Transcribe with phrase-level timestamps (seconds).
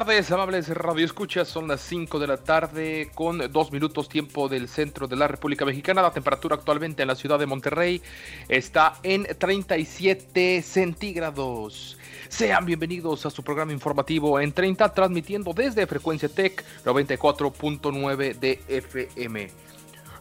[0.00, 1.46] Tardes, amables Radio Escuchas.
[1.46, 5.64] Son las 5 de la tarde con dos minutos tiempo del centro de la República
[5.64, 6.02] Mexicana.
[6.02, 8.02] La temperatura actualmente en la ciudad de Monterrey
[8.48, 11.96] está en 37 centígrados.
[12.28, 19.48] Sean bienvenidos a su programa informativo en 30, transmitiendo desde Frecuencia Tech 94.9 de FM.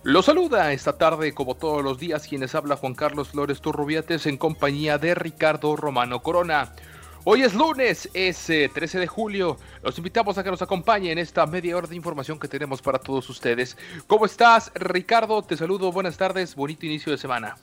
[0.03, 4.37] Los saluda esta tarde, como todos los días, quienes habla Juan Carlos Flores Turrubiates en
[4.37, 6.73] compañía de Ricardo Romano Corona.
[7.25, 9.57] Hoy es lunes, es eh, 13 de julio.
[9.81, 12.99] Los invitamos a que nos acompañen en esta media hora de información que tenemos para
[12.99, 13.77] todos ustedes.
[14.07, 15.41] ¿Cómo estás, Ricardo?
[15.41, 17.55] Te saludo, buenas tardes, bonito inicio de semana.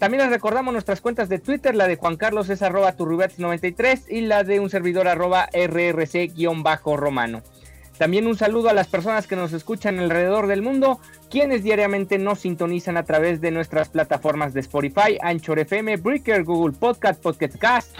[0.00, 4.22] También les recordamos nuestras cuentas de Twitter, la de Juan Carlos es arroba turrubiates93 y
[4.22, 7.44] la de un servidor arroba rrc-romano.
[7.98, 10.98] También un saludo a las personas que nos escuchan alrededor del mundo,
[11.30, 16.76] quienes diariamente nos sintonizan a través de nuestras plataformas de Spotify, Anchor FM, Breaker, Google
[16.76, 17.96] Podcast, Pocket Cast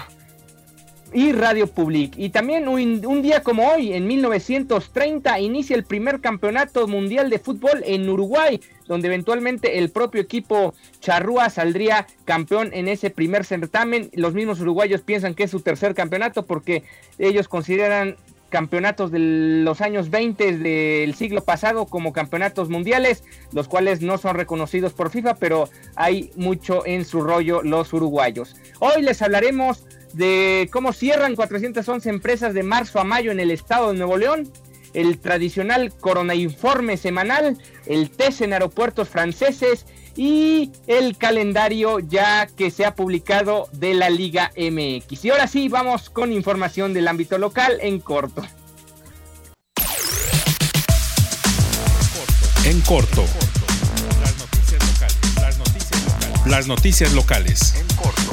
[1.15, 2.15] y Radio Public.
[2.19, 7.39] Y también un, un día como hoy, en 1930, inicia el primer campeonato mundial de
[7.39, 14.11] fútbol en Uruguay, donde eventualmente el propio equipo Charrúa saldría campeón en ese primer certamen.
[14.13, 16.83] Los mismos uruguayos piensan que es su tercer campeonato porque
[17.19, 18.17] ellos consideran
[18.55, 24.37] campeonatos de los años 20 del siglo pasado como campeonatos mundiales, los cuales no son
[24.37, 28.55] reconocidos por FIFA, pero hay mucho en su rollo los uruguayos.
[28.79, 33.91] Hoy les hablaremos de cómo cierran 411 empresas de marzo a mayo en el estado
[33.91, 34.49] de Nuevo León,
[34.93, 39.85] el tradicional Corona Informe semanal, el test en aeropuertos franceses
[40.17, 45.25] y el calendario ya que se ha publicado de la Liga MX.
[45.25, 48.43] Y ahora sí, vamos con información del ámbito local en corto.
[52.65, 53.25] En corto.
[54.21, 55.35] Las noticias locales.
[55.37, 56.47] Las noticias locales.
[56.47, 57.75] Las noticias locales.
[57.75, 58.31] En corto.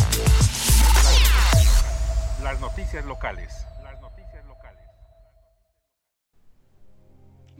[2.43, 3.70] Las noticias locales.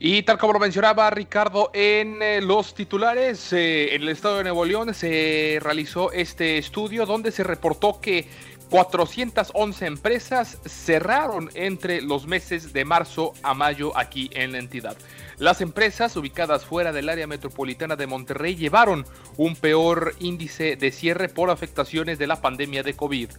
[0.03, 4.45] Y tal como lo mencionaba Ricardo en eh, los titulares, eh, en el estado de
[4.45, 8.27] Nuevo León se realizó este estudio donde se reportó que
[8.71, 14.97] 411 empresas cerraron entre los meses de marzo a mayo aquí en la entidad.
[15.37, 19.05] Las empresas ubicadas fuera del área metropolitana de Monterrey llevaron
[19.37, 23.29] un peor índice de cierre por afectaciones de la pandemia de COVID.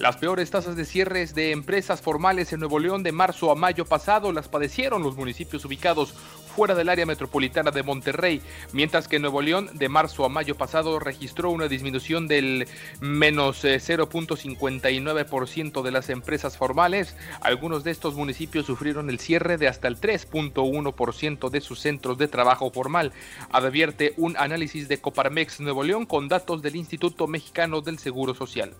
[0.00, 3.84] Las peores tasas de cierres de empresas formales en Nuevo León de marzo a mayo
[3.84, 6.14] pasado las padecieron los municipios ubicados
[6.56, 8.40] fuera del área metropolitana de Monterrey,
[8.72, 12.66] mientras que Nuevo León de marzo a mayo pasado registró una disminución del
[13.00, 17.14] menos eh, 0.59% de las empresas formales.
[17.42, 22.26] Algunos de estos municipios sufrieron el cierre de hasta el 3.1% de sus centros de
[22.26, 23.12] trabajo formal,
[23.52, 28.72] advierte un análisis de Coparmex Nuevo León con datos del Instituto Mexicano del Seguro Social.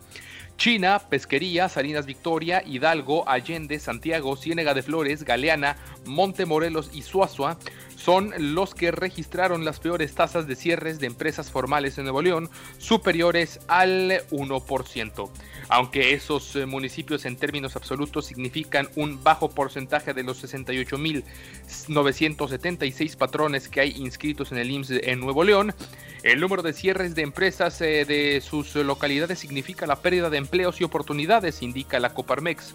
[0.61, 7.57] China, Pesquería, Salinas Victoria, Hidalgo, Allende, Santiago, Ciénega de Flores, Galeana, Montemorelos y Suazua
[8.01, 12.49] son los que registraron las peores tasas de cierres de empresas formales en Nuevo León,
[12.79, 15.31] superiores al 1%.
[15.69, 23.69] Aunque esos eh, municipios en términos absolutos significan un bajo porcentaje de los 68.976 patrones
[23.69, 25.75] que hay inscritos en el IMSS en Nuevo León,
[26.23, 30.81] el número de cierres de empresas eh, de sus localidades significa la pérdida de empleos
[30.81, 32.75] y oportunidades, indica la Coparmex.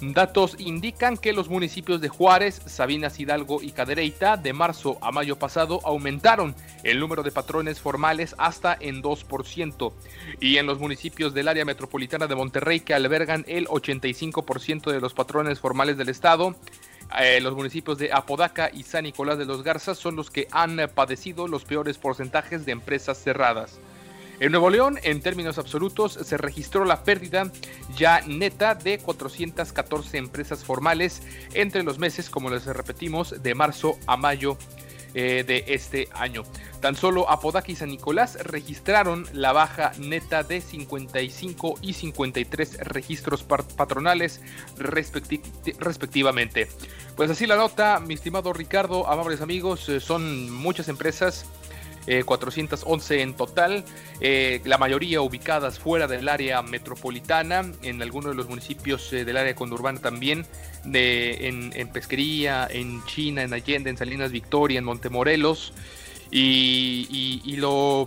[0.00, 5.38] Datos indican que los municipios de Juárez, Sabinas Hidalgo y Cadereyta de marzo a mayo
[5.38, 9.92] pasado aumentaron el número de patrones formales hasta en 2%.
[10.38, 15.14] Y en los municipios del área metropolitana de Monterrey que albergan el 85% de los
[15.14, 16.54] patrones formales del estado,
[17.20, 20.76] Eh, los municipios de Apodaca y San Nicolás de los Garzas son los que han
[20.92, 23.78] padecido los peores porcentajes de empresas cerradas.
[24.38, 27.50] En Nuevo León, en términos absolutos, se registró la pérdida
[27.96, 31.22] ya neta de 414 empresas formales
[31.54, 34.58] entre los meses, como les repetimos, de marzo a mayo
[35.14, 36.42] eh, de este año.
[36.82, 43.42] Tan solo Apodaca y San Nicolás registraron la baja neta de 55 y 53 registros
[43.42, 44.42] patronales
[44.76, 46.68] respectivamente.
[47.16, 51.46] Pues así la nota, mi estimado Ricardo, amables amigos, eh, son muchas empresas
[52.24, 53.84] 411 eh, en total,
[54.20, 59.36] eh, la mayoría ubicadas fuera del área metropolitana, en algunos de los municipios eh, del
[59.36, 60.46] área conurbana también,
[60.84, 65.72] de, en, Pesquería, en China, en Allende, en Salinas Victoria, en Montemorelos,
[66.30, 68.06] y, y lo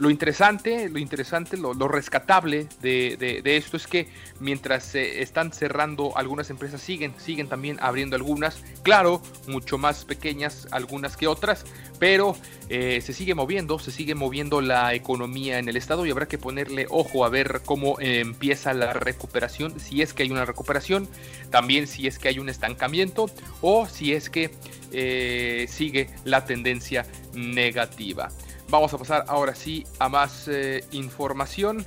[0.00, 4.08] lo interesante, lo interesante, lo, rescatable de, esto es que
[4.40, 10.66] mientras se están cerrando algunas empresas, siguen, siguen también abriendo algunas, claro, mucho más pequeñas
[10.70, 11.66] algunas que otras,
[11.98, 12.34] pero
[12.70, 16.38] eh, se sigue moviendo, se sigue moviendo la economía en el estado y habrá que
[16.38, 21.10] ponerle ojo a ver cómo eh, empieza la recuperación, si es que hay una recuperación,
[21.50, 23.30] también si es que hay un estancamiento
[23.60, 24.50] o si es que
[24.92, 27.04] eh, sigue la tendencia
[27.34, 28.30] negativa.
[28.70, 31.84] Vamos a pasar ahora sí a más eh, información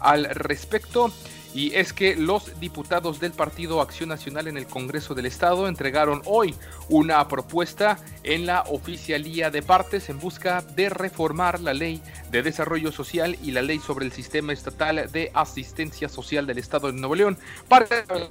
[0.00, 1.10] al respecto.
[1.54, 6.20] Y es que los diputados del Partido Acción Nacional en el Congreso del Estado entregaron
[6.26, 6.54] hoy
[6.90, 12.92] una propuesta en la oficialía de partes en busca de reformar la ley de desarrollo
[12.92, 17.14] social y la ley sobre el sistema estatal de asistencia social del Estado de Nuevo
[17.14, 17.38] León
[17.68, 17.86] para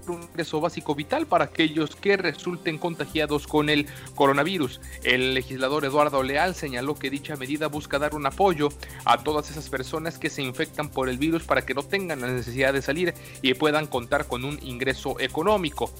[0.07, 4.81] un ingreso básico vital para aquellos que resulten contagiados con el coronavirus.
[5.03, 8.69] El legislador Eduardo Leal señaló que dicha medida busca dar un apoyo
[9.05, 12.27] a todas esas personas que se infectan por el virus para que no tengan la
[12.27, 15.91] necesidad de salir y puedan contar con un ingreso económico.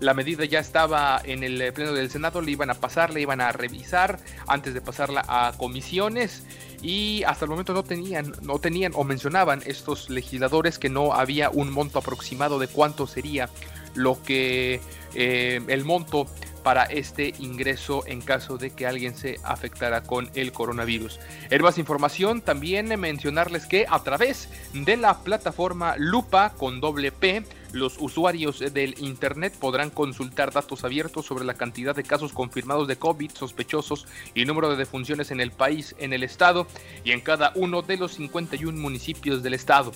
[0.00, 3.40] La medida ya estaba en el pleno del Senado, le iban a pasar, le iban
[3.40, 6.42] a revisar antes de pasarla a comisiones
[6.84, 11.48] y hasta el momento no tenían, no tenían o mencionaban estos legisladores que no había
[11.48, 13.48] un monto aproximado de cuánto sería
[13.94, 14.80] lo que
[15.14, 16.26] eh, el monto
[16.62, 21.20] para este ingreso en caso de que alguien se afectara con el coronavirus.
[21.48, 27.44] En más información, también mencionarles que a través de la plataforma Lupa con doble P,
[27.74, 32.96] los usuarios del Internet podrán consultar datos abiertos sobre la cantidad de casos confirmados de
[32.96, 36.66] COVID sospechosos y número de defunciones en el país, en el estado
[37.02, 39.92] y en cada uno de los 51 municipios del estado.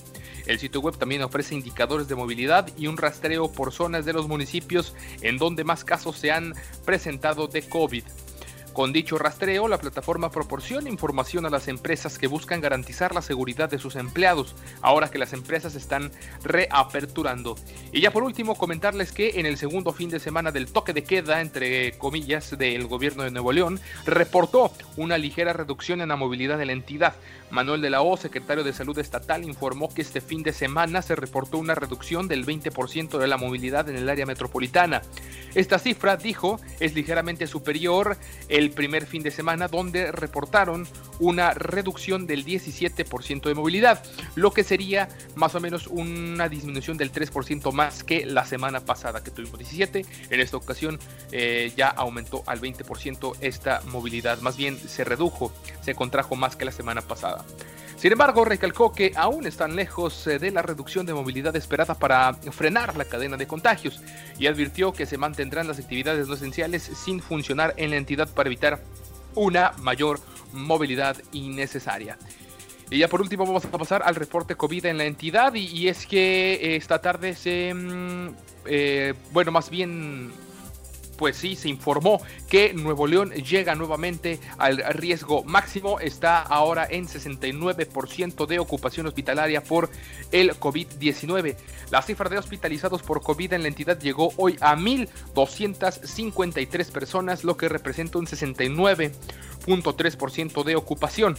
[0.47, 4.27] El sitio web también ofrece indicadores de movilidad y un rastreo por zonas de los
[4.27, 6.55] municipios en donde más casos se han
[6.85, 8.03] presentado de COVID.
[8.79, 13.69] Con dicho rastreo, la plataforma proporciona información a las empresas que buscan garantizar la seguridad
[13.69, 16.13] de sus empleados, ahora que las empresas están
[16.45, 17.57] reaperturando.
[17.91, 21.03] Y ya por último, comentarles que en el segundo fin de semana del toque de
[21.03, 26.57] queda, entre comillas, del gobierno de Nuevo León, reportó una ligera reducción en la movilidad
[26.57, 27.17] de la entidad.
[27.51, 31.17] Manuel de la O, secretario de Salud Estatal, informó que este fin de semana se
[31.17, 35.03] reportó una reducción del 20% de la movilidad en el área metropolitana.
[35.55, 38.17] Esta cifra, dijo, es ligeramente superior
[38.49, 40.87] el primer fin de semana donde reportaron
[41.21, 44.03] una reducción del 17% de movilidad,
[44.35, 49.23] lo que sería más o menos una disminución del 3% más que la semana pasada
[49.23, 50.05] que tuvimos 17.
[50.31, 50.99] En esta ocasión
[51.33, 56.65] eh, ya aumentó al 20% esta movilidad, más bien se redujo, se contrajo más que
[56.65, 57.38] la semana pasada.
[57.99, 62.33] Sin embargo, recalcó que aún están lejos eh, de la reducción de movilidad esperada para
[62.35, 64.01] frenar la cadena de contagios
[64.39, 68.49] y advirtió que se mantendrán las actividades no esenciales sin funcionar en la entidad para
[68.49, 68.81] evitar
[69.35, 70.21] una mayor
[70.53, 72.17] movilidad innecesaria.
[72.91, 76.07] Y ya por último vamos a pasar al reporte COVID en la entidad y, es
[76.07, 78.29] que eh, esta tarde se, mm,
[78.67, 80.33] eh, bueno, más bien
[81.19, 87.07] pues sí, se informó que Nuevo León llega nuevamente al riesgo máximo, está ahora en
[87.07, 89.91] 69% de ocupación hospitalaria por
[90.33, 91.57] el COVID-19.
[91.91, 97.57] La cifra de hospitalizados por COVID en la entidad llegó hoy a 1.253 personas, lo
[97.57, 101.37] que representa un 69.3% de ocupación.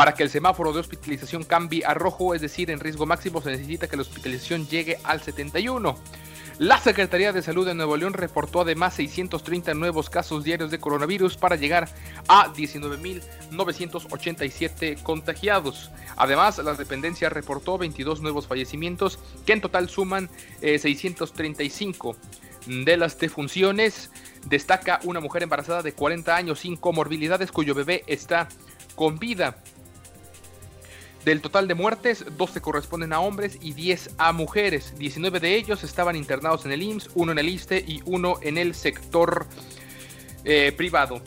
[0.00, 3.50] Para que el semáforo de hospitalización cambie a rojo, es decir, en riesgo máximo, se
[3.50, 5.94] necesita que la hospitalización llegue al 71.
[6.56, 11.36] La Secretaría de Salud de Nuevo León reportó además 630 nuevos casos diarios de coronavirus
[11.36, 11.90] para llegar
[12.28, 15.90] a 19.987 contagiados.
[16.16, 20.30] Además, la dependencia reportó 22 nuevos fallecimientos que en total suman
[20.62, 22.12] 635.
[22.12, 22.16] Eh,
[22.84, 24.10] de las defunciones,
[24.46, 28.48] destaca una mujer embarazada de 40 años sin comorbilidades cuyo bebé está
[28.94, 29.56] con vida.
[31.24, 34.94] Del total de muertes, 12 corresponden a hombres y 10 a mujeres.
[34.98, 38.56] 19 de ellos estaban internados en el IMSS, uno en el ISTE y uno en
[38.56, 39.46] el sector
[40.44, 41.20] eh, privado.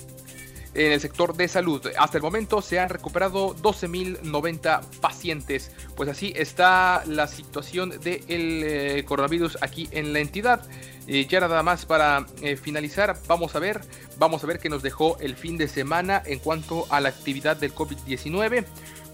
[0.75, 5.71] En el sector de salud, hasta el momento se han recuperado 12.090 pacientes.
[5.95, 10.67] Pues así está la situación del eh, coronavirus aquí en la entidad.
[11.05, 13.81] Ya nada más para eh, finalizar, vamos a ver,
[14.17, 17.57] vamos a ver qué nos dejó el fin de semana en cuanto a la actividad
[17.57, 18.65] del COVID-19.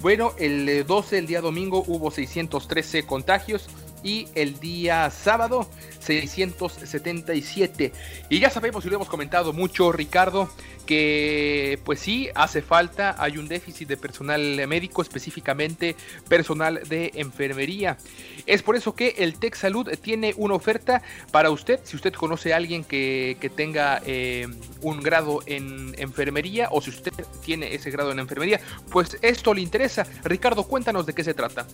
[0.01, 3.67] Bueno, el 12, eh, el día domingo, hubo 613 contagios
[4.03, 7.91] y el día sábado 677.
[8.29, 10.49] Y ya sabemos y lo hemos comentado mucho, Ricardo,
[10.85, 15.95] que pues sí, hace falta, hay un déficit de personal médico, específicamente
[16.27, 17.97] personal de enfermería.
[18.47, 22.53] Es por eso que el Tech Salud tiene una oferta para usted, si usted conoce
[22.53, 24.47] a alguien que, tenga eh,
[24.81, 27.11] un grado en enfermería o si usted
[27.43, 30.07] tiene ese grado en enfermería, pues esto le interesa.
[30.23, 31.67] Ricardo, cuéntanos de qué se trata.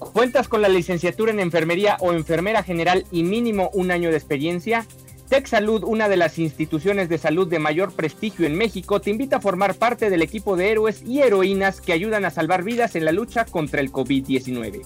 [0.00, 4.86] ¿Cuentas con la licenciatura en enfermería o enfermera general y mínimo un año de experiencia?
[5.28, 9.36] Tech Salud, una de las instituciones de salud de mayor prestigio en México, te invita
[9.36, 13.04] a formar parte del equipo de héroes y heroínas que ayudan a salvar vidas en
[13.04, 14.82] la lucha contra el COVID-19.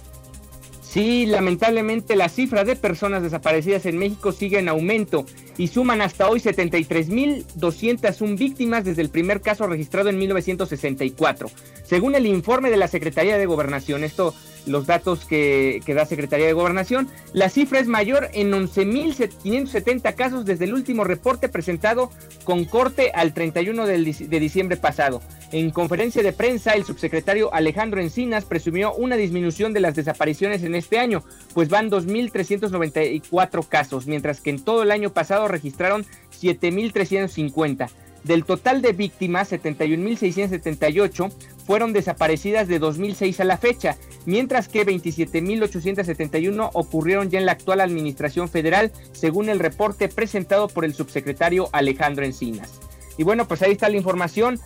[0.93, 5.25] Sí, lamentablemente la cifra de personas desaparecidas en México sigue en aumento
[5.57, 11.51] y suman hasta hoy 73.201 víctimas desde el primer caso registrado en 1964.
[11.87, 14.35] Según el informe de la Secretaría de Gobernación, esto
[14.67, 20.65] los datos que, da Secretaría de Gobernación, la cifra es mayor en 11.570 casos desde
[20.65, 22.11] el último reporte presentado
[22.45, 25.21] con corte al 31 de diciembre pasado.
[25.53, 30.75] En conferencia de prensa, el subsecretario Alejandro Encinas presumió una disminución de las desapariciones en
[30.75, 36.07] este año, pues van 2.394 casos, mientras que en todo el año pasado registraron
[36.41, 37.91] 7.350.
[38.25, 41.33] Del total de víctimas, 71.678
[41.67, 47.81] fueron desaparecidas de 2006 a la fecha, mientras que 27.871 ocurrieron ya en la actual
[47.81, 52.81] administración federal, según el reporte presentado por el subsecretario Alejandro Encinas.
[53.17, 54.61] Y bueno, pues ahí está la información.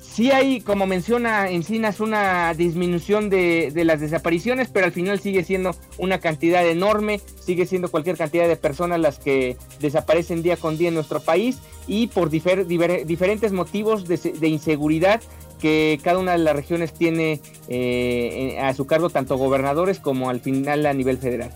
[0.00, 5.76] Sí hay, como menciona Encinas, una disminución de, las desapariciones, pero al final sigue siendo
[5.98, 10.88] una cantidad enorme, sigue siendo cualquier cantidad de personas las que desaparecen día con día
[10.88, 15.22] en nuestro país y por diferentes motivos de, inseguridad
[15.60, 20.40] que cada una de las regiones tiene eh, a su cargo tanto gobernadores como al
[20.40, 21.52] final a nivel federal.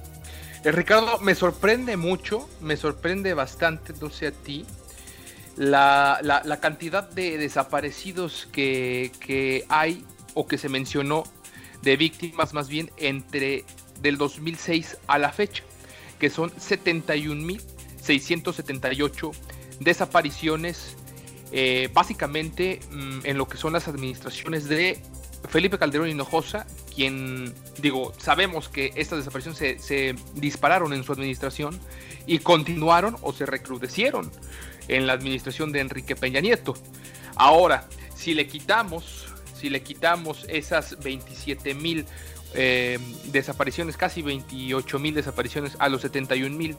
[0.65, 4.65] Eh, Ricardo, me sorprende mucho, me sorprende bastante, no sé a ti,
[5.57, 11.23] la, la, cantidad de desaparecidos que, hay o que se mencionó
[11.83, 13.65] de víctimas más bien entre
[14.01, 15.63] del 2006 a la fecha,
[16.19, 19.33] que son 71.678
[19.81, 20.97] desapariciones,
[21.53, 25.01] eh, básicamente mm, en lo que son las administraciones de
[25.49, 31.79] Felipe Calderón Hinojosa, quien, digo, sabemos que estas desapariciones se, dispararon en su administración
[32.27, 34.31] y continuaron o se recrudecieron
[34.89, 36.75] en la administración de Enrique Peña Nieto.
[37.37, 42.07] Ahora, si le quitamos, si le quitamos esas 27 mil
[42.55, 46.77] eh, desapariciones, casi 28 mil desapariciones a los 71 mil,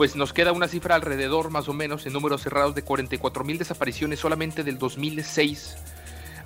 [0.00, 3.58] pues nos queda una cifra alrededor más o menos en números cerrados de 44 mil
[3.58, 5.76] desapariciones solamente del 2006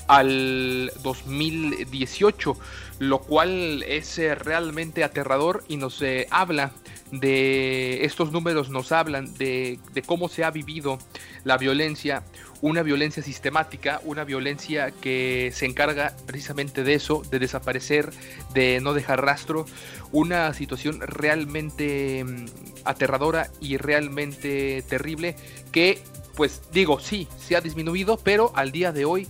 [0.06, 2.56] al 2018,
[2.99, 6.73] lo cual es eh, realmente aterrador y nos eh, habla
[7.11, 10.99] de estos números, nos hablan de, cómo se ha vivido
[11.44, 12.23] la violencia
[12.61, 18.11] una violencia sistemática, una violencia que se encarga precisamente de eso, de desaparecer,
[18.54, 19.66] de no dejar rastro,
[20.12, 22.46] una situación realmente mm,
[22.84, 25.37] aterradora y realmente terrible
[25.73, 25.99] que,
[26.37, 29.28] pues digo, sí, se ha disminuido, pero al día de hoy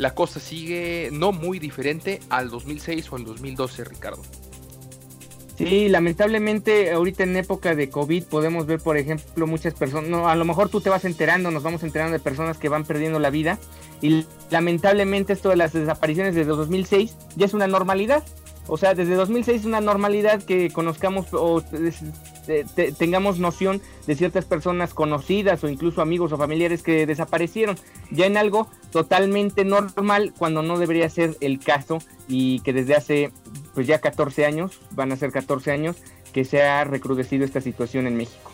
[0.00, 4.22] la cosa sigue no muy diferente al 2006 o al 2012, Ricardo.
[5.58, 10.34] Sí, lamentablemente ahorita en época de COVID podemos ver, por ejemplo, muchas personas, no, a
[10.34, 13.28] lo mejor tú te vas enterando, nos vamos enterando de personas que van perdiendo la
[13.28, 13.58] vida
[14.00, 18.24] y lamentablemente esto de las desapariciones desde 2006 ya es una normalidad.
[18.68, 21.62] O sea, desde 2006 es una normalidad que conozcamos o
[22.98, 27.76] tengamos noción de ciertas personas conocidas o incluso amigos o familiares que desaparecieron,
[28.10, 33.32] ya en algo totalmente normal cuando no debería ser el caso y que desde hace
[33.74, 35.96] pues ya 14 años, van a ser 14 años,
[36.32, 38.49] que se ha recrudecido esta situación en México.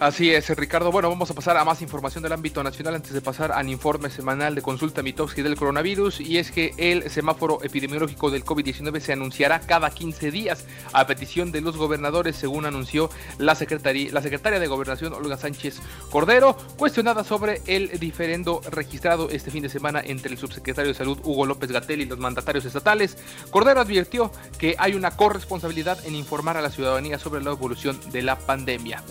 [0.00, 0.92] Así es, Ricardo.
[0.92, 4.10] Bueno, vamos a pasar a más información del ámbito nacional antes de pasar al informe
[4.10, 6.20] semanal de consulta Mitowski del coronavirus.
[6.20, 11.50] Y es que el semáforo epidemiológico del COVID-19 se anunciará cada 15 días a petición
[11.50, 15.80] de los gobernadores, según anunció la, la secretaria de Gobernación, Olga Sánchez
[16.12, 21.18] Cordero, cuestionada sobre el diferendo registrado este fin de semana entre el subsecretario de Salud,
[21.24, 23.18] Hugo López Gatel, y los mandatarios estatales.
[23.50, 28.22] Cordero advirtió que hay una corresponsabilidad en informar a la ciudadanía sobre la evolución de
[28.22, 29.02] la pandemia.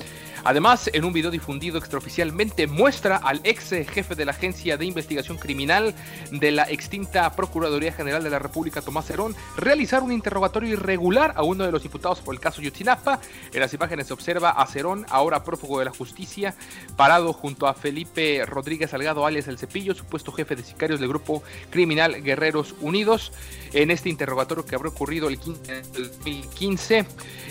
[0.47, 5.37] Además, en un video difundido extraoficialmente muestra al ex jefe de la Agencia de Investigación
[5.37, 5.93] Criminal
[6.31, 11.43] de la extinta Procuraduría General de la República, Tomás Herón, realizar un interrogatorio irregular a
[11.43, 13.19] uno de los diputados por el caso Yutzinapa.
[13.51, 16.55] En las imágenes se observa a Cerón, ahora prófugo de la justicia,
[16.95, 21.43] parado junto a Felipe Rodríguez Salgado, alias El Cepillo, supuesto jefe de sicarios del grupo
[21.71, 23.33] criminal Guerreros Unidos.
[23.73, 27.05] En este interrogatorio que habrá ocurrido el 2015,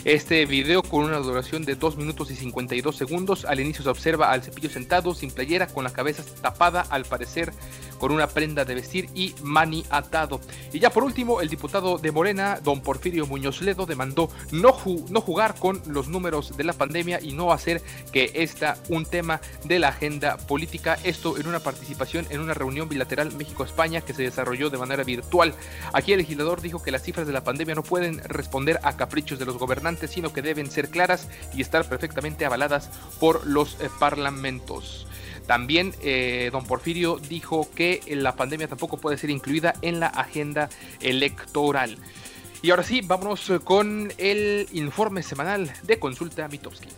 [0.04, 3.44] este video con una duración de 2 minutos y 52 segundos.
[3.44, 7.52] Al inicio se observa al cepillo sentado, sin playera, con la cabeza tapada, al parecer
[7.98, 10.40] con una prenda de vestir y mani atado.
[10.72, 14.76] Y ya por último, el diputado de Morena, don Porfirio Muñoz Ledo, demandó no,
[15.08, 19.40] no jugar con los números de la pandemia y no hacer que esta un tema
[19.64, 20.98] de la agenda política.
[21.04, 25.54] Esto en una participación en una reunión bilateral México-España que se desarrolló de manera virtual.
[25.92, 29.38] Aquí el legislador dijo que las cifras de la pandemia no pueden responder a caprichos
[29.38, 32.65] de los gobernantes, sino que deben ser claras y estar perfectamente avaladas
[33.20, 35.06] por los eh, parlamentos.
[35.46, 40.68] También eh, don Porfirio dijo que la pandemia tampoco puede ser incluida en la agenda
[41.00, 41.98] electoral.
[42.62, 46.88] Y ahora sí, vámonos con el informe semanal de consulta Mitowski.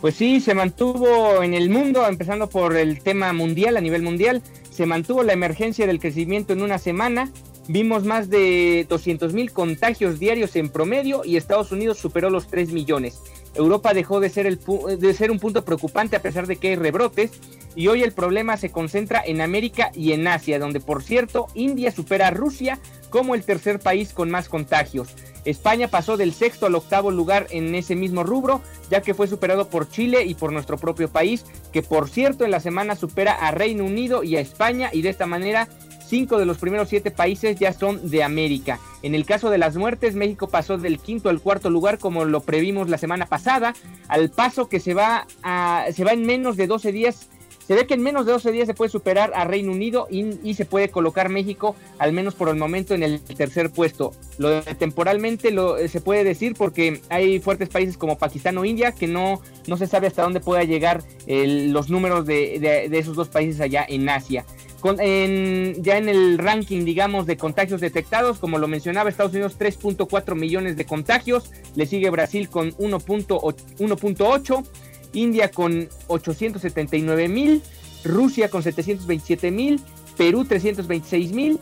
[0.00, 4.42] Pues sí, se mantuvo en el mundo, empezando por el tema mundial, a nivel mundial,
[4.70, 7.30] se mantuvo la emergencia del crecimiento en una semana.
[7.68, 12.72] Vimos más de 200 mil contagios diarios en promedio y Estados Unidos superó los 3
[12.72, 13.20] millones.
[13.54, 17.32] Europa dejó de ser, un punto preocupante a pesar de que hay rebrotes
[17.74, 21.92] y hoy el problema se concentra en América y en Asia, donde por cierto India
[21.92, 22.78] supera a Rusia
[23.10, 25.14] como el tercer país con más contagios.
[25.44, 28.60] España pasó del sexto al octavo lugar en ese mismo rubro,
[28.90, 32.50] ya que fue superado por Chile y por nuestro propio país, que por cierto en
[32.50, 35.68] la semana supera a Reino Unido y a España y de esta manera
[36.10, 38.80] cinco de los primeros siete países ya son de América.
[39.02, 42.40] En el caso de las muertes, México pasó del quinto al cuarto lugar, como lo
[42.40, 43.74] previmos la semana pasada,
[44.08, 47.28] al paso que se va, a, se va en menos de 12 días.
[47.66, 50.54] Se ve que en menos de 12 días se puede superar a Reino Unido y,
[50.54, 54.10] se puede colocar México, al menos por el momento, en el tercer puesto.
[54.38, 59.06] Lo temporalmente lo, se puede decir porque hay fuertes países como Pakistán o India que
[59.06, 63.60] no, no se sabe hasta dónde pueda llegar los números de, de esos dos países
[63.60, 64.44] allá en Asia
[64.82, 70.76] ya en el ranking, digamos, de contagios detectados, como lo mencionaba, Estados Unidos 3.4 millones
[70.76, 74.64] de contagios, le sigue Brasil con 1.8,
[75.12, 77.62] India con 879 mil,
[78.04, 79.80] Rusia con 727 mil,
[80.16, 81.58] Perú 326 mil,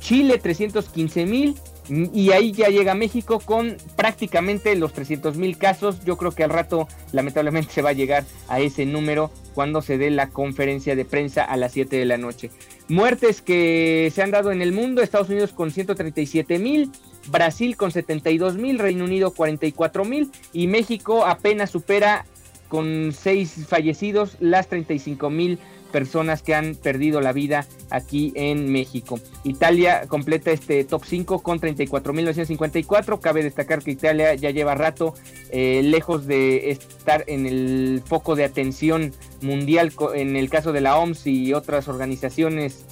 [0.00, 1.56] Chile 315 mil,
[1.88, 6.04] y ahí ya llega México con prácticamente los 300 mil casos.
[6.04, 9.98] Yo creo que al rato lamentablemente se va a llegar a ese número cuando se
[9.98, 12.50] dé la conferencia de prensa a las 7 de la noche.
[12.88, 16.90] Muertes que se han dado en el mundo, Estados Unidos con 137 mil,
[17.28, 22.26] Brasil con 72 mil, Reino Unido 44 mil y México apenas supera
[22.68, 25.58] con 6 fallecidos las 35 mil
[25.92, 29.20] personas que han perdido la vida aquí en México.
[29.44, 33.20] Italia completa este top 5 con 34.954.
[33.20, 35.14] Cabe destacar que Italia ya lleva rato
[35.50, 40.98] eh, lejos de estar en el foco de atención mundial en el caso de la
[40.98, 42.86] OMS y otras organizaciones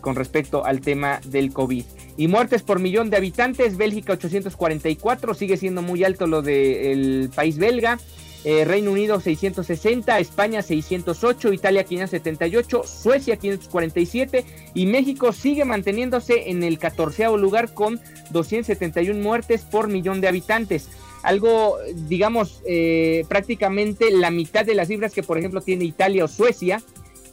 [0.00, 1.84] con respecto al tema del COVID.
[2.16, 7.56] Y muertes por millón de habitantes, Bélgica 844, sigue siendo muy alto lo del país
[7.56, 7.98] belga.
[8.44, 16.62] Eh, Reino Unido 660, España 608, Italia 578, Suecia 547 y México sigue manteniéndose en
[16.62, 18.00] el catorceavo lugar con
[18.30, 20.88] 271 muertes por millón de habitantes.
[21.22, 26.28] Algo, digamos, eh, prácticamente la mitad de las cifras que, por ejemplo, tiene Italia o
[26.28, 26.82] Suecia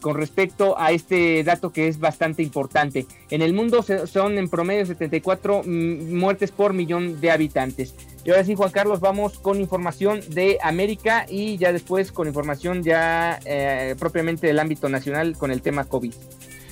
[0.01, 3.05] con respecto a este dato que es bastante importante.
[3.29, 7.95] En el mundo son en promedio 74 muertes por millón de habitantes.
[8.27, 12.83] Y ahora sí, Juan Carlos, vamos con información de América y ya después con información
[12.83, 16.13] ya eh, propiamente del ámbito nacional con el tema COVID.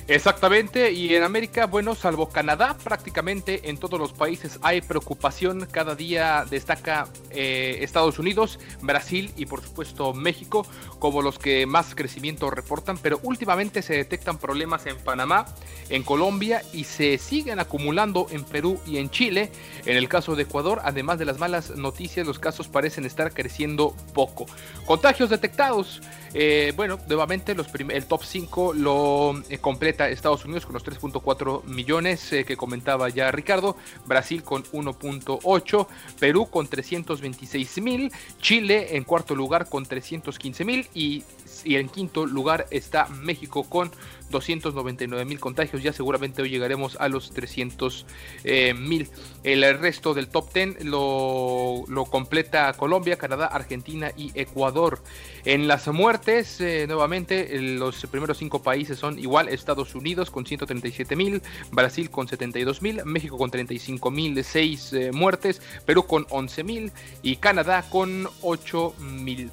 [0.08, 5.66] Exactamente, y en América, bueno, salvo Canadá, prácticamente en todos los países hay preocupación.
[5.68, 10.64] Cada día destaca eh, Estados Unidos, Brasil y por supuesto México
[11.00, 15.46] como los que más crecimiento reportan, pero últimamente se detectan problemas en Panamá,
[15.88, 19.50] en Colombia y se siguen acumulando en Perú y en Chile.
[19.86, 23.96] En el caso de Ecuador, además de las malas noticias, los casos parecen estar creciendo
[24.14, 24.46] poco.
[24.86, 26.00] Contagios detectados.
[26.32, 31.64] Eh, bueno, nuevamente los el top 5 lo eh, completa Estados Unidos con los 3.4
[31.64, 35.86] millones eh, que comentaba ya Ricardo, Brasil con 1.8,
[36.18, 41.24] Perú con 326 mil, Chile en cuarto lugar con 315 mil y
[41.66, 43.90] y en quinto lugar está México con
[44.30, 45.82] 299 mil contagios.
[45.82, 48.06] Ya seguramente hoy llegaremos a los 300
[48.44, 49.08] eh, mil.
[49.44, 55.02] El resto del top 10 lo, completa Colombia, Canadá, Argentina y Ecuador.
[55.44, 61.16] En las muertes, eh, nuevamente, los primeros cinco países son igual: Estados Unidos con 137
[61.16, 66.64] mil, Brasil con 72 mil, México con 35 mil, 6 eh, muertes, Perú con 11
[66.64, 69.50] mil y Canadá con 8 mil.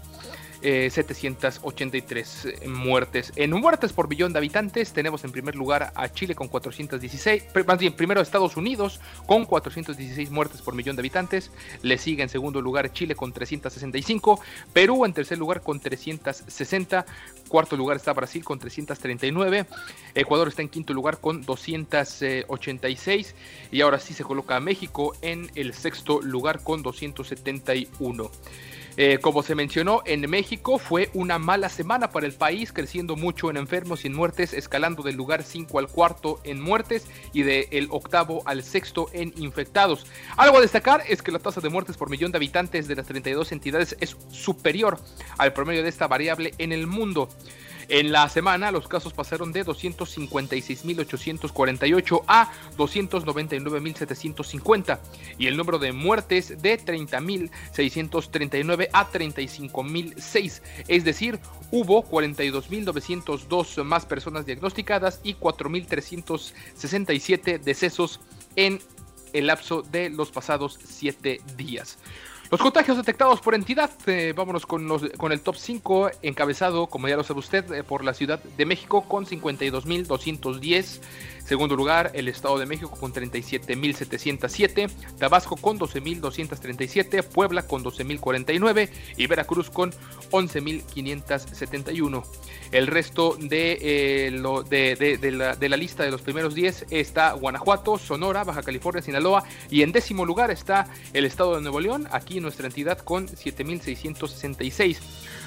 [0.64, 3.34] 783 eh, muertes.
[3.36, 7.78] En muertes por billón de habitantes tenemos en primer lugar a Chile con 416, más
[7.78, 12.62] bien primero Estados Unidos con 416 muertes por millón de habitantes, le sigue en segundo
[12.62, 14.40] lugar Chile con 365,
[14.72, 17.06] Perú en tercer lugar con 360,
[17.50, 19.66] cuarto lugar está Brasil con 339,
[20.16, 23.36] Ecuador está en quinto lugar con 286
[23.70, 28.32] y ahora sí se coloca a México en el sexto lugar con 271.
[28.96, 33.50] Eh, como se mencionó, en México fue una mala semana para el país, creciendo mucho
[33.50, 37.88] en enfermos y en muertes, escalando del lugar 5 al cuarto en muertes y del
[37.90, 40.06] octavo al sexto en infectados.
[40.38, 43.08] Algo a destacar es que la tasa de muertes por millón de habitantes de las
[43.08, 45.00] 32 entidades es superior
[45.38, 47.30] al promedio de esta variable en el mundo.
[47.88, 55.00] En la semana los casos pasaron de 256.848 a 299.750
[55.38, 60.62] y el número de muertes de 30.639 a 35.006.
[60.88, 61.40] Es decir,
[61.72, 68.22] hubo 42.902 más personas diagnosticadas y 4.367 decesos
[68.56, 68.80] en
[69.34, 71.98] el lapso de los pasados 7 días.
[72.54, 77.08] Los contagios detectados por entidad, eh, vámonos con, los, con el top 5, encabezado, como
[77.08, 81.02] ya lo sabe usted, eh, por la Ciudad de México con 52.210.
[81.46, 89.28] Segundo lugar, el Estado de México con 37.707, Tabasco con 12.237, Puebla con 12.049 y
[89.28, 89.92] Veracruz con
[90.32, 92.24] 11.571.
[92.72, 97.34] El resto de, eh, lo, de, la, de, la, lista de los primeros 10 está
[97.34, 102.08] Guanajuato, Sonora, Baja California, Sinaloa y en décimo lugar está el Estado de Nuevo León,
[102.12, 104.98] aquí nuestra entidad con 7.666.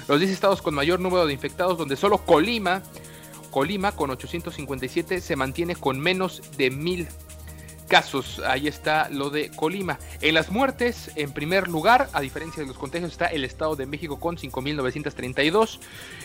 [0.07, 2.83] Los 10 estados con mayor número de infectados donde solo Colima
[3.51, 7.07] Colima con 857 se mantiene con menos de mil
[7.87, 8.41] casos.
[8.45, 9.97] Ahí está lo de Colima.
[10.21, 13.85] En las muertes, en primer lugar, a diferencia de los contagios, está el Estado de
[13.85, 15.79] México con 5.932.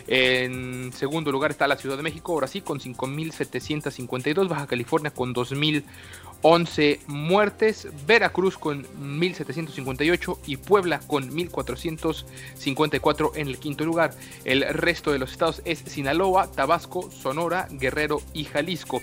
[0.08, 4.48] En segundo lugar está la Ciudad de México, ahora sí, con 5.752.
[4.48, 7.88] Baja California con 2.011 muertes.
[8.06, 14.14] Veracruz con 1.758 y Puebla con 1.454 en el quinto lugar.
[14.44, 19.00] El resto de los estados es Sinaloa, Tabasco, Sonora, Guerrero y Jalisco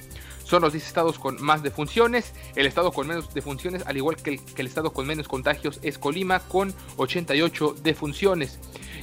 [0.49, 2.33] son los 10 estados con más defunciones.
[2.55, 6.39] El estado con menos defunciones, al igual que el, estado con menos contagios, es Colima
[6.39, 8.59] con 88 defunciones.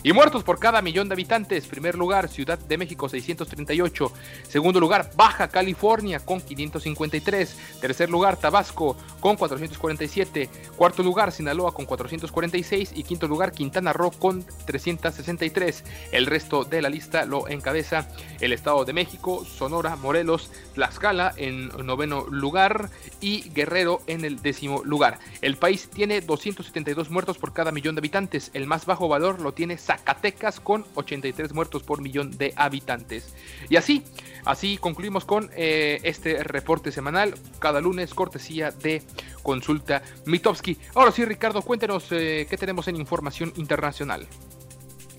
[0.06, 1.66] Y muertos por cada millón de habitantes.
[1.66, 4.12] Primer lugar, Ciudad de México 638.
[4.46, 7.80] Segundo lugar, Baja California con 553.
[7.80, 10.48] Tercer lugar, Tabasco con 447.
[10.76, 12.92] Cuarto lugar, Sinaloa con 446.
[12.94, 15.82] Y quinto lugar, Quintana Roo con 363.
[16.12, 18.06] El resto de la lista lo encabeza
[18.40, 22.90] el Estado de México, Sonora, Morelos, Tlaxcala en noveno lugar
[23.20, 25.18] y Guerrero en el décimo lugar.
[25.42, 28.52] El país tiene 272 muertos por cada millón de habitantes.
[28.54, 29.95] El más bajo valor lo tiene Zacatecas
[30.62, 33.34] con 83 muertos por millón de habitantes.
[33.68, 34.02] Y así,
[34.44, 39.02] así concluimos con eh, este reporte semanal, cada lunes cortesía de
[39.42, 40.76] Consulta Mitowski.
[40.94, 44.26] Ahora sí, Ricardo, cuéntenos eh, qué tenemos en información internacional.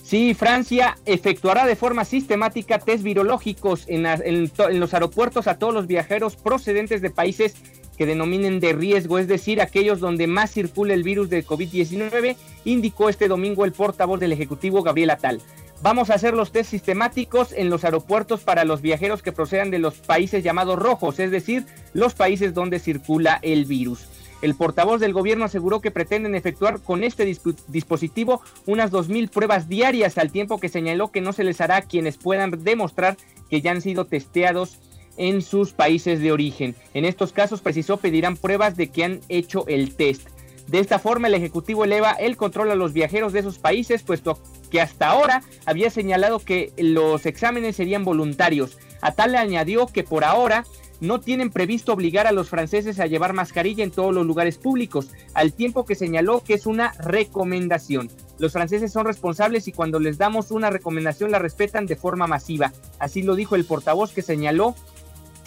[0.07, 5.85] Sí, Francia efectuará de forma sistemática test virológicos en, en, los aeropuertos a todos los
[5.85, 7.55] viajeros procedentes de países
[7.97, 13.09] que denominen de riesgo, es decir, aquellos donde más circula el virus de COVID-19, indicó
[13.09, 15.41] este domingo el portavoz del Ejecutivo Gabriel Atal.
[15.81, 19.79] Vamos a hacer los test sistemáticos en los aeropuertos para los viajeros que procedan de
[19.79, 24.07] los países llamados rojos, es decir, los países donde circula el virus.
[24.41, 27.25] El portavoz del gobierno aseguró que pretenden efectuar con este
[27.67, 31.81] dispositivo unas 2.000 pruebas diarias, al tiempo que señaló que no se les hará a
[31.81, 33.17] quienes puedan demostrar
[33.49, 34.77] que ya han sido testeados
[35.17, 36.75] en sus países de origen.
[36.93, 40.29] En estos casos, precisó, pedirán pruebas de que han hecho el test.
[40.67, 44.39] De esta forma, el Ejecutivo eleva el control a los viajeros de esos países, puesto
[44.69, 48.77] que hasta ahora había señalado que los exámenes serían voluntarios.
[49.01, 50.65] A tal le añadió que por ahora
[50.99, 55.11] no tienen previsto obligar a los franceses a llevar mascarilla en todos los lugares públicos,
[55.33, 58.09] al tiempo que señaló que es una recomendación.
[58.39, 62.73] Los franceses son responsables y cuando les damos una recomendación la respetan de forma masiva.
[62.99, 64.75] Así lo dijo el portavoz que señaló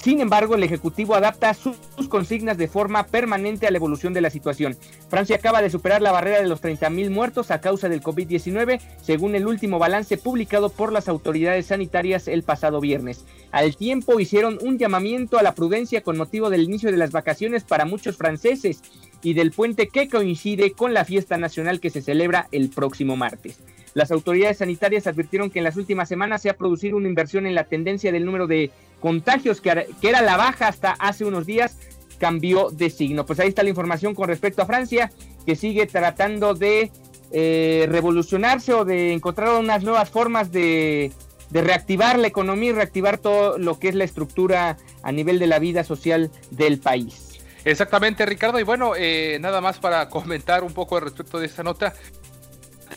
[0.02, 1.76] sin embargo, el Ejecutivo adapta sus,
[2.08, 4.76] consignas de forma permanente a la evolución de la situación.
[5.08, 9.34] Francia acaba de superar la barrera de los 30.000 muertos a causa del COVID-19, según
[9.34, 13.26] el último balance publicado por las autoridades sanitarias el pasado viernes.
[13.52, 17.64] Al tiempo hicieron un llamamiento a la prudencia con motivo del inicio de las vacaciones
[17.64, 18.82] para muchos franceses
[19.22, 23.60] y del puente que coincide con la fiesta nacional que se celebra el próximo martes.
[23.92, 27.54] Las autoridades sanitarias advirtieron que en las últimas semanas se ha producido una inversión en
[27.54, 31.76] la tendencia del número de contagios que, era la baja hasta hace unos días,
[32.18, 33.26] cambió de signo.
[33.26, 35.10] Pues ahí está la información con respecto a Francia,
[35.46, 36.92] que sigue tratando de
[37.32, 41.12] eh, revolucionarse o de encontrar unas nuevas formas de,
[41.50, 45.58] reactivar la economía y reactivar todo lo que es la estructura a nivel de la
[45.58, 47.40] vida social del país.
[47.64, 48.60] Exactamente, Ricardo.
[48.60, 51.92] Y bueno, eh, nada más para comentar un poco respecto de esta nota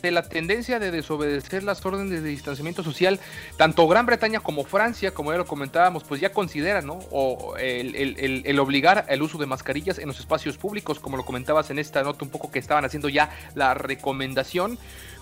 [0.01, 3.19] de la tendencia de desobedecer las órdenes de distanciamiento social,
[3.58, 6.89] tanto Gran Bretaña como Francia, como ya lo comentábamos, pues ya consideran.
[6.89, 11.79] O el, obligar el uso de mascarillas en los espacios públicos, como lo comentabas en
[11.79, 14.77] esta nota un poco que estaban haciendo ya la recomendación.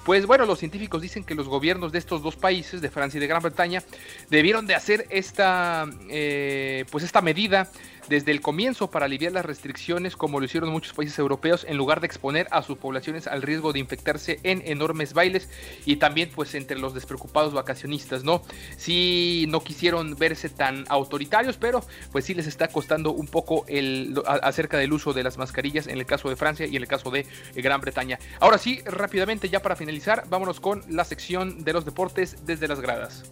[0.05, 3.21] Pues bueno, los científicos dicen que los gobiernos de estos dos países, de Francia y
[3.21, 3.83] de Gran Bretaña,
[4.29, 7.69] debieron de hacer esta, eh, pues esta medida
[8.09, 12.01] desde el comienzo para aliviar las restricciones como lo hicieron muchos países europeos en lugar
[12.01, 15.49] de exponer a sus poblaciones al riesgo de infectarse en enormes bailes
[15.85, 18.41] y también pues entre los despreocupados vacacionistas, ¿no?
[18.75, 24.21] Sí no quisieron verse tan autoritarios, pero pues sí les está costando un poco el
[24.25, 27.11] acerca del uso de las mascarillas en el caso de Francia y en el caso
[27.11, 27.21] de
[27.55, 28.19] eh, Gran Bretaña.
[28.39, 29.90] Ahora sí, rápidamente ya para finalizar,
[30.29, 33.23] vámonos con la sección de los deportes desde las gradas.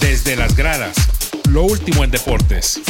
[0.00, 0.96] Desde las gradas
[1.48, 2.80] lo último en deportes.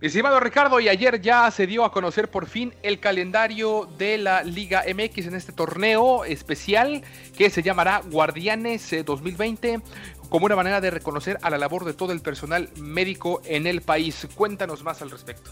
[0.00, 4.16] Mi estimado Ricardo, y ayer ya se dio a conocer por fin el calendario de
[4.16, 7.02] la Liga MX en este torneo especial
[7.36, 9.80] que se llamará Guardianes 2020 eh,
[10.28, 13.82] como una manera de reconocer a la labor de todo el personal médico en el
[13.82, 14.26] país.
[14.34, 15.50] Cuéntanos más al respecto.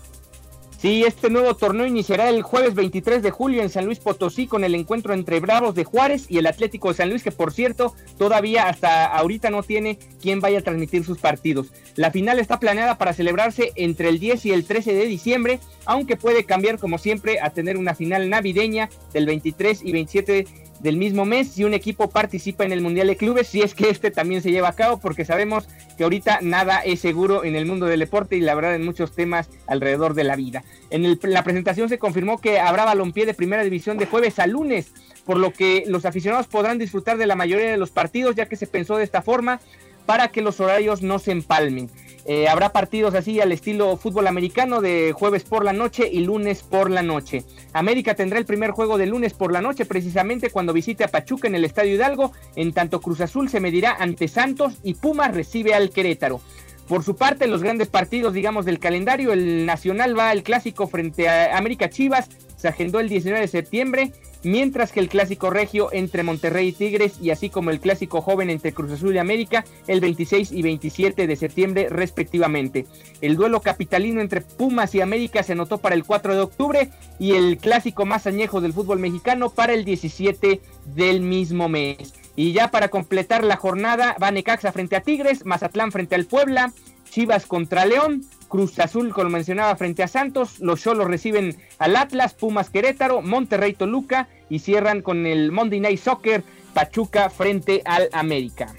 [0.79, 4.63] Sí, este nuevo torneo iniciará el jueves 23 de julio en San Luis Potosí con
[4.63, 7.95] el encuentro entre Bravos de Juárez y el Atlético de San Luis, que por cierto
[8.19, 11.73] todavía hasta ahorita no tiene quien vaya a transmitir sus partidos.
[11.95, 16.17] La final está planeada para celebrarse entre el 10 y el 13 de diciembre, aunque
[16.17, 20.47] puede cambiar como siempre a tener una final navideña del 23 y 27
[20.81, 23.91] del mismo mes si un equipo participa en el Mundial de Clubes, si es que
[23.91, 27.67] este también se lleva a cabo, porque sabemos que ahorita nada es seguro en el
[27.67, 30.65] mundo del deporte y la verdad en muchos temas alrededor de la vida.
[30.91, 34.93] En la presentación se confirmó que habrá balompié de primera división de jueves a lunes,
[35.25, 38.57] por lo que los aficionados podrán disfrutar de la mayoría de los partidos, ya que
[38.57, 39.61] se pensó de esta forma
[40.07, 41.91] para que los horarios no se empalmen.
[42.29, 46.65] Eh, habrá partidos así al estilo fútbol americano de jueves por la noche y lunes
[46.65, 47.45] por la noche.
[47.73, 51.47] América tendrá el primer juego de lunes por la noche precisamente cuando visite a Pachuca
[51.47, 55.75] en el Estadio Hidalgo, en tanto Cruz Azul se medirá ante Santos y Pumas recibe
[55.75, 56.41] al Querétaro.
[56.89, 61.29] Por su parte, los grandes partidos, digamos, del calendario, el Nacional va al clásico frente
[61.29, 62.29] a América Chivas,
[62.67, 67.19] se agendó el 19 de septiembre, mientras que el clásico regio entre Monterrey y Tigres
[67.23, 71.29] y así como el clásico joven entre Cruz Azul y América el 26 y 27
[71.29, 72.85] de septiembre respectivamente.
[73.21, 77.35] El duelo capitalino entre Pumas y América se anotó para el 4 de octubre y
[77.35, 82.15] el clásico más añejo del fútbol mexicano para el 17 del mismo mes.
[82.35, 86.73] Y ya para completar la jornada va Necaxa frente a Tigres, Mazatlán frente al Puebla,
[87.11, 92.35] Chivas contra León, Cruz Azul, como mencionaba, frente a Santos, los Cholos reciben al Atlas,
[92.35, 98.75] Pumas Querétaro, Monterrey Toluca y cierran con el Monday Night Soccer, Pachuca frente al América.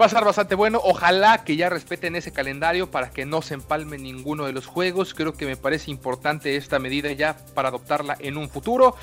[0.00, 0.80] Va a estar bastante bueno.
[0.82, 5.12] Ojalá que ya respeten ese calendario para que no se empalme ninguno de los juegos.
[5.14, 8.96] Creo que me parece importante esta medida ya para adoptarla en un futuro.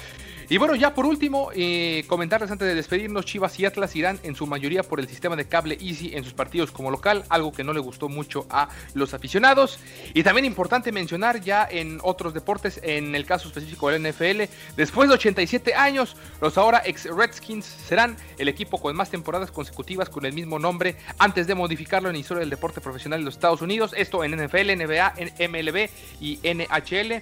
[0.52, 4.36] Y bueno, ya por último, eh, comentarles antes de despedirnos, Chivas y Atlas irán en
[4.36, 7.64] su mayoría por el sistema de cable Easy en sus partidos como local, algo que
[7.64, 9.80] no le gustó mucho a los aficionados.
[10.16, 15.08] Y también importante mencionar ya en otros deportes, en el caso específico del NFL, después
[15.08, 20.26] de 87 años, los ahora ex Redskins serán el equipo con más temporadas consecutivas con
[20.26, 23.62] el mismo nombre antes de modificarlo en la historia del deporte profesional de los Estados
[23.62, 25.14] Unidos, esto en NFL, NBA,
[25.48, 27.22] MLB y NHL.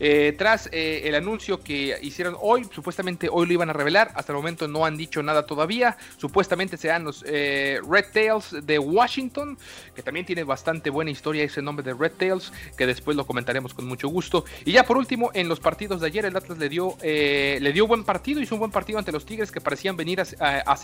[0.00, 4.32] Eh, tras eh, el anuncio que hicieron hoy, supuestamente hoy lo iban a revelar, hasta
[4.32, 9.58] el momento no han dicho nada todavía, supuestamente serán los eh, Red Tails de Washington,
[9.94, 13.74] que también tiene bastante buena historia ese nombre de Red Tails, que después lo comentaremos
[13.74, 14.44] con mucho gusto.
[14.64, 17.86] Y ya por último, en los partidos de ayer el Atlas le dio, le dio
[17.86, 20.22] buen partido, hizo un buen partido ante los Tigres que parecían venir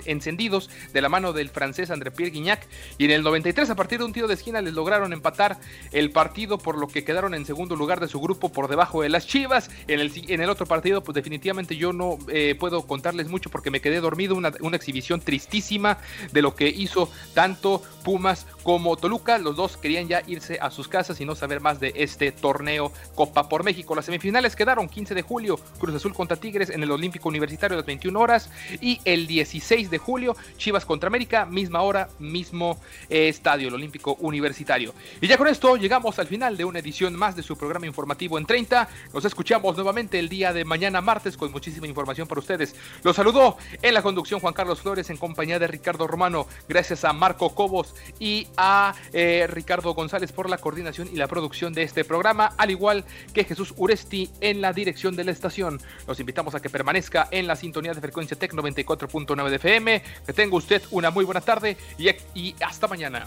[0.06, 2.66] encendidos de la mano del francés André Pierre Guignac,
[2.98, 5.58] y en el 93 a partir de un tiro de esquina les lograron empatar
[5.92, 9.08] el partido por lo que quedaron en segundo lugar de su grupo por debajo de
[9.08, 9.70] las Chivas.
[9.86, 13.70] En el, en el otro partido, pues definitivamente yo no eh, puedo contarles mucho porque
[13.70, 14.34] me quedé dormido.
[14.34, 15.98] Una, exhibición tristísima
[16.32, 19.38] de lo que hizo tanto Pumas como Toluca.
[19.38, 22.92] Los dos querían ya irse a sus casas y no saber más de este torneo
[23.14, 23.94] Copa por México.
[23.94, 27.78] Las semifinales quedaron 15 de julio, Cruz Azul contra Tigres en el Olímpico Universitario a
[27.78, 28.50] las 21 horas.
[28.80, 34.16] Y el 16 de julio, Chivas contra América, misma hora, mismo eh, estadio, el Olímpico
[34.20, 34.94] Universitario.
[35.20, 38.38] Y ya con esto llegamos al final de una edición más de su programa informativo
[38.38, 38.88] en 30.
[39.12, 42.74] Nos escuchamos nuevamente el día de mañana martes con muchísima información para ustedes.
[43.03, 46.46] Los saludó en la conducción Juan Carlos Flores en compañía de Ricardo Romano.
[46.68, 51.72] Gracias a Marco Cobos y a eh, Ricardo González por la coordinación y la producción
[51.72, 55.81] de este programa, al igual que Jesús Uresti en la dirección de la estación.
[56.07, 60.03] Los invitamos a que permanezca en la sintonía de frecuencia Tec 94.9 de FM.
[60.26, 61.76] Que tenga usted una muy buena tarde
[62.35, 63.26] y hasta mañana.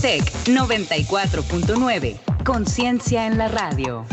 [0.00, 2.16] Tech 94.9.
[2.42, 4.06] Conciencia en la radio.